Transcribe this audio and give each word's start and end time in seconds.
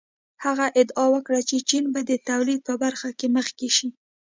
هغه 0.43 0.65
ادعا 0.81 1.05
وکړه 1.15 1.39
چې 1.49 1.57
چین 1.69 1.83
به 1.93 2.01
د 2.09 2.11
تولید 2.29 2.59
په 2.67 2.73
برخه 2.83 3.09
کې 3.19 3.27
مخکې 3.37 3.69
شي. 3.77 3.89